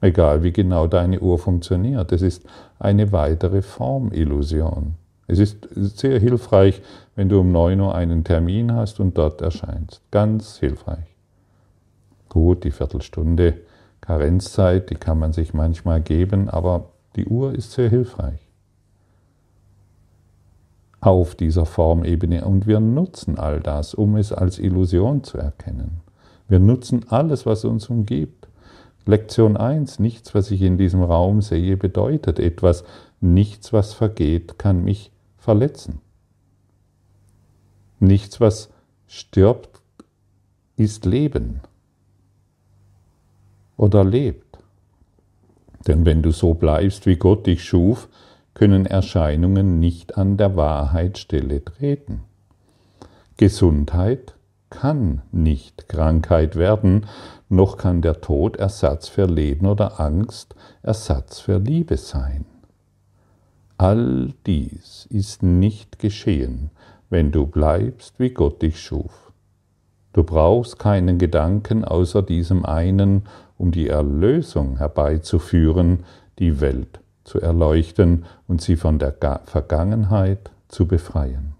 Egal 0.00 0.42
wie 0.42 0.52
genau 0.52 0.86
deine 0.86 1.20
Uhr 1.20 1.38
funktioniert, 1.38 2.12
es 2.12 2.22
ist 2.22 2.44
eine 2.78 3.12
weitere 3.12 3.62
Formillusion. 3.62 4.94
Es 5.26 5.38
ist 5.38 5.68
sehr 5.72 6.20
hilfreich, 6.20 6.82
wenn 7.14 7.28
du 7.28 7.40
um 7.40 7.50
9 7.50 7.80
Uhr 7.80 7.94
einen 7.94 8.22
Termin 8.22 8.72
hast 8.72 9.00
und 9.00 9.16
dort 9.18 9.40
erscheinst. 9.40 10.02
Ganz 10.10 10.58
hilfreich. 10.58 11.15
Gut, 12.28 12.64
die 12.64 12.70
Viertelstunde 12.70 13.60
Karenzzeit, 14.00 14.90
die 14.90 14.94
kann 14.94 15.18
man 15.18 15.32
sich 15.32 15.52
manchmal 15.52 16.00
geben, 16.00 16.48
aber 16.48 16.90
die 17.16 17.26
Uhr 17.26 17.54
ist 17.54 17.72
sehr 17.72 17.88
hilfreich. 17.88 18.40
Auf 21.00 21.34
dieser 21.34 21.66
Formebene. 21.66 22.44
Und 22.44 22.66
wir 22.66 22.80
nutzen 22.80 23.38
all 23.38 23.60
das, 23.60 23.94
um 23.94 24.16
es 24.16 24.32
als 24.32 24.58
Illusion 24.58 25.24
zu 25.24 25.38
erkennen. 25.38 26.00
Wir 26.48 26.58
nutzen 26.58 27.06
alles, 27.08 27.46
was 27.46 27.64
uns 27.64 27.88
umgibt. 27.88 28.48
Lektion 29.04 29.56
1, 29.56 29.98
nichts, 29.98 30.34
was 30.34 30.50
ich 30.50 30.62
in 30.62 30.78
diesem 30.78 31.02
Raum 31.02 31.42
sehe, 31.42 31.76
bedeutet 31.76 32.38
etwas. 32.38 32.84
Nichts, 33.20 33.72
was 33.72 33.92
vergeht, 33.92 34.58
kann 34.58 34.84
mich 34.84 35.12
verletzen. 35.36 36.00
Nichts, 37.98 38.40
was 38.40 38.70
stirbt, 39.06 39.80
ist 40.76 41.06
Leben 41.06 41.60
oder 43.76 44.04
lebt. 44.04 44.58
Denn 45.86 46.04
wenn 46.04 46.22
du 46.22 46.30
so 46.30 46.54
bleibst, 46.54 47.06
wie 47.06 47.16
Gott 47.16 47.46
dich 47.46 47.64
schuf, 47.64 48.08
können 48.54 48.86
Erscheinungen 48.86 49.78
nicht 49.80 50.16
an 50.16 50.36
der 50.36 50.56
Wahrheitsstelle 50.56 51.64
treten. 51.64 52.22
Gesundheit 53.36 54.34
kann 54.70 55.22
nicht 55.30 55.88
Krankheit 55.88 56.56
werden, 56.56 57.06
noch 57.48 57.76
kann 57.76 58.02
der 58.02 58.20
Tod 58.20 58.56
Ersatz 58.56 59.08
für 59.08 59.26
Leben 59.26 59.66
oder 59.66 60.00
Angst 60.00 60.56
Ersatz 60.82 61.38
für 61.38 61.58
Liebe 61.58 61.96
sein. 61.96 62.46
All 63.78 64.32
dies 64.46 65.06
ist 65.10 65.42
nicht 65.42 65.98
geschehen, 65.98 66.70
wenn 67.10 67.30
du 67.30 67.46
bleibst, 67.46 68.18
wie 68.18 68.30
Gott 68.30 68.62
dich 68.62 68.80
schuf. 68.80 69.32
Du 70.14 70.24
brauchst 70.24 70.78
keinen 70.78 71.18
Gedanken 71.18 71.84
außer 71.84 72.22
diesem 72.22 72.64
einen, 72.64 73.24
um 73.58 73.70
die 73.70 73.88
Erlösung 73.88 74.78
herbeizuführen, 74.78 76.04
die 76.38 76.60
Welt 76.60 77.00
zu 77.24 77.40
erleuchten 77.40 78.24
und 78.46 78.60
sie 78.60 78.76
von 78.76 78.98
der 78.98 79.14
Vergangenheit 79.44 80.50
zu 80.68 80.86
befreien. 80.86 81.54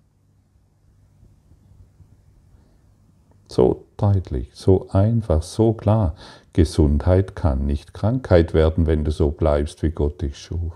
So 3.49 3.87
deutlich, 3.97 4.51
so 4.55 4.89
einfach, 4.91 5.43
so 5.43 5.73
klar. 5.73 6.15
Gesundheit 6.53 7.37
kann 7.37 7.67
nicht 7.67 7.95
Krankheit 7.95 8.55
werden, 8.55 8.87
wenn 8.87 9.05
du 9.05 9.11
so 9.11 9.31
bleibst, 9.31 9.83
wie 9.83 9.91
Gott 9.91 10.23
dich 10.23 10.39
schuf. 10.39 10.73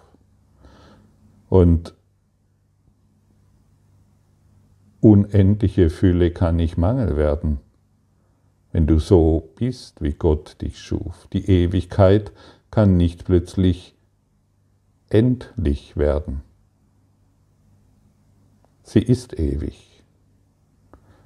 Und 1.48 1.94
unendliche 5.00 5.90
Fülle 5.90 6.30
kann 6.30 6.56
nicht 6.56 6.76
Mangel 6.76 7.16
werden, 7.16 7.58
wenn 8.72 8.86
du 8.86 8.98
so 8.98 9.50
bist, 9.56 10.00
wie 10.02 10.12
Gott 10.12 10.60
dich 10.60 10.78
schuf. 10.78 11.26
Die 11.32 11.50
Ewigkeit 11.50 12.32
kann 12.70 12.96
nicht 12.96 13.24
plötzlich 13.24 13.94
endlich 15.08 15.96
werden. 15.96 16.42
Sie 18.82 19.00
ist 19.00 19.38
ewig. 19.38 20.02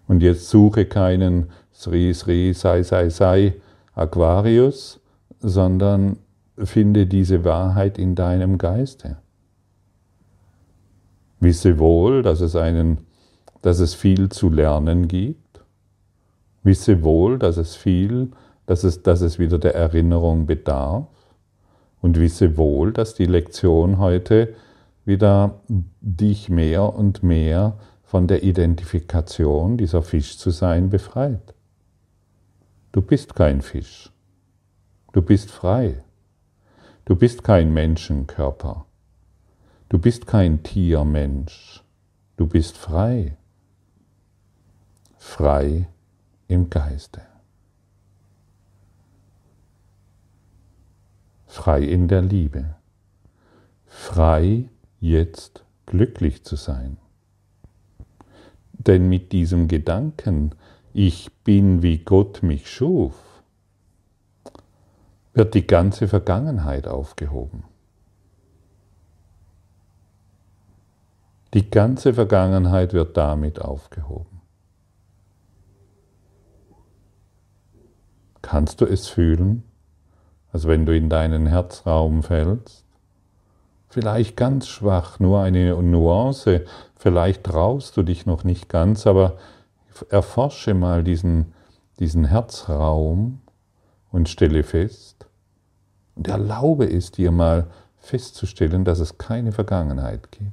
Und 0.06 0.22
jetzt 0.22 0.48
suche 0.48 0.86
keinen 0.86 1.50
Sri 1.72 2.12
Sri 2.14 2.52
Sai 2.52 2.82
Sai 2.82 3.08
Sai 3.08 3.54
Aquarius, 3.94 5.00
sondern 5.40 6.18
finde 6.58 7.06
diese 7.06 7.44
Wahrheit 7.44 7.98
in 7.98 8.14
deinem 8.14 8.58
Geiste. 8.58 9.18
Wisse 11.40 11.78
wohl, 11.78 12.22
dass 12.22 12.40
es, 12.40 12.56
einen, 12.56 12.98
dass 13.62 13.80
es 13.80 13.94
viel 13.94 14.28
zu 14.28 14.50
lernen 14.50 15.08
gibt. 15.08 15.43
Wisse 16.64 17.02
wohl, 17.02 17.38
dass 17.38 17.58
es 17.58 17.76
viel, 17.76 18.30
dass 18.66 18.82
es, 18.84 19.02
dass 19.02 19.20
es 19.20 19.38
wieder 19.38 19.58
der 19.58 19.74
Erinnerung 19.74 20.46
bedarf. 20.46 21.06
Und 22.00 22.18
wisse 22.18 22.56
wohl, 22.56 22.92
dass 22.92 23.14
die 23.14 23.26
Lektion 23.26 23.98
heute 23.98 24.54
wieder 25.04 25.60
dich 26.00 26.48
mehr 26.48 26.94
und 26.94 27.22
mehr 27.22 27.78
von 28.02 28.26
der 28.26 28.42
Identifikation, 28.42 29.76
dieser 29.76 30.02
Fisch 30.02 30.38
zu 30.38 30.50
sein, 30.50 30.90
befreit. 30.90 31.54
Du 32.92 33.00
bist 33.00 33.34
kein 33.34 33.60
Fisch. 33.60 34.10
Du 35.12 35.22
bist 35.22 35.50
frei. 35.50 36.02
Du 37.04 37.16
bist 37.16 37.44
kein 37.44 37.72
Menschenkörper. 37.72 38.86
Du 39.88 39.98
bist 39.98 40.26
kein 40.26 40.62
Tiermensch. 40.62 41.82
Du 42.36 42.46
bist 42.46 42.76
frei. 42.78 43.36
Frei 45.18 45.88
im 46.48 46.70
Geiste. 46.70 47.22
Frei 51.46 51.82
in 51.82 52.08
der 52.08 52.22
Liebe. 52.22 52.74
Frei 53.86 54.68
jetzt 55.00 55.64
glücklich 55.86 56.44
zu 56.44 56.56
sein. 56.56 56.98
Denn 58.72 59.08
mit 59.08 59.32
diesem 59.32 59.68
Gedanken, 59.68 60.54
ich 60.92 61.32
bin 61.44 61.82
wie 61.82 61.98
Gott 61.98 62.42
mich 62.42 62.70
schuf, 62.70 63.14
wird 65.32 65.54
die 65.54 65.66
ganze 65.66 66.08
Vergangenheit 66.08 66.86
aufgehoben. 66.86 67.64
Die 71.54 71.70
ganze 71.70 72.14
Vergangenheit 72.14 72.92
wird 72.92 73.16
damit 73.16 73.60
aufgehoben. 73.60 74.33
Kannst 78.44 78.80
du 78.80 78.84
es 78.84 79.08
fühlen, 79.08 79.62
als 80.52 80.66
wenn 80.66 80.86
du 80.86 80.94
in 80.94 81.08
deinen 81.08 81.46
Herzraum 81.46 82.22
fällst? 82.22 82.84
vielleicht 83.94 84.36
ganz 84.36 84.66
schwach, 84.66 85.20
nur 85.20 85.40
eine 85.40 85.80
Nuance, 85.80 86.64
vielleicht 86.96 87.44
traust 87.44 87.96
du 87.96 88.02
dich 88.02 88.26
noch 88.26 88.42
nicht 88.42 88.68
ganz, 88.68 89.06
aber 89.06 89.36
erforsche 90.10 90.74
mal 90.74 91.04
diesen, 91.04 91.52
diesen 92.00 92.24
Herzraum 92.24 93.40
und 94.10 94.28
stelle 94.28 94.64
fest 94.64 95.26
und 96.16 96.26
erlaube 96.26 96.92
es 96.92 97.12
dir 97.12 97.30
mal 97.30 97.68
festzustellen, 97.98 98.84
dass 98.84 98.98
es 98.98 99.16
keine 99.16 99.52
Vergangenheit 99.52 100.32
gibt. 100.32 100.50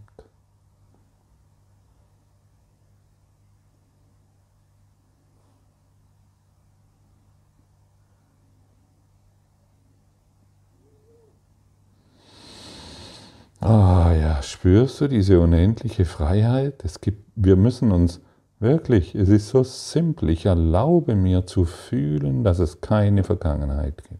Ah 13.61 14.11
ja, 14.19 14.41
spürst 14.41 15.01
du 15.01 15.07
diese 15.07 15.39
unendliche 15.39 16.05
Freiheit? 16.05 16.83
Es 16.83 16.99
gibt, 16.99 17.23
wir 17.35 17.55
müssen 17.55 17.91
uns 17.91 18.19
wirklich, 18.59 19.13
es 19.13 19.29
ist 19.29 19.49
so 19.49 19.63
simpel, 19.63 20.31
ich 20.31 20.47
erlaube 20.47 21.13
mir 21.13 21.45
zu 21.45 21.65
fühlen, 21.65 22.43
dass 22.43 22.57
es 22.57 22.81
keine 22.81 23.23
Vergangenheit 23.23 24.03
gibt. 24.03 24.19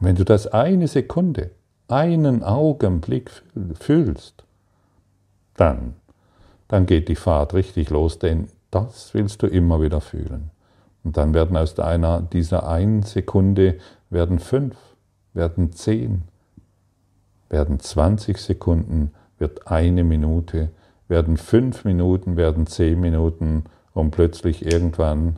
Und 0.00 0.06
wenn 0.06 0.16
du 0.16 0.24
das 0.24 0.46
eine 0.46 0.88
Sekunde, 0.88 1.50
einen 1.88 2.42
Augenblick 2.42 3.30
fühlst, 3.78 4.44
dann, 5.54 5.94
dann 6.68 6.86
geht 6.86 7.08
die 7.08 7.16
Fahrt 7.16 7.52
richtig 7.52 7.90
los, 7.90 8.18
denn 8.18 8.48
das 8.70 9.12
willst 9.12 9.42
du 9.42 9.46
immer 9.46 9.82
wieder 9.82 10.00
fühlen. 10.00 10.50
Und 11.04 11.18
dann 11.18 11.34
werden 11.34 11.56
aus 11.58 11.78
einer, 11.78 12.22
dieser 12.22 12.66
einen 12.66 13.02
Sekunde 13.02 13.76
werden 14.08 14.38
fünf, 14.38 14.74
werden 15.34 15.72
zehn, 15.72 16.22
werden 17.48 17.80
20 17.80 18.38
Sekunden, 18.38 19.12
wird 19.38 19.68
eine 19.68 20.04
Minute, 20.04 20.70
werden 21.08 21.36
fünf 21.36 21.84
Minuten, 21.84 22.36
werden 22.36 22.66
zehn 22.66 23.00
Minuten 23.00 23.64
und 23.92 24.10
plötzlich 24.10 24.64
irgendwann 24.64 25.36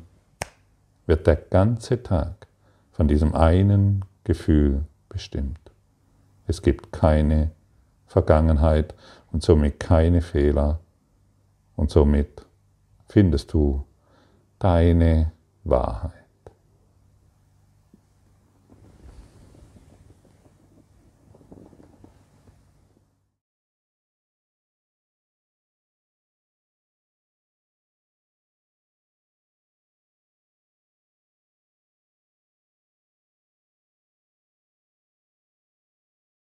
wird 1.07 1.27
der 1.27 1.37
ganze 1.37 2.03
Tag 2.03 2.47
von 2.93 3.09
diesem 3.09 3.35
einen 3.35 4.05
Gefühl 4.25 4.85
bestimmt. 5.09 5.61
Es 6.47 6.63
gibt 6.63 6.93
keine 6.93 7.51
Vergangenheit 8.07 8.95
und 9.33 9.43
somit 9.43 9.79
keine 9.79 10.23
Fehler 10.23 10.81
und 11.77 11.91
somit 11.91 12.47
findest 13.07 13.53
du 13.53 13.85
deine 14.59 15.33
Wahrheit. 15.65 16.18